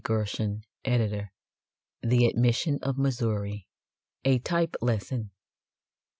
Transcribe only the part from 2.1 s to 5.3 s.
ADMISSION OF MISSOURI. A Type Lesson.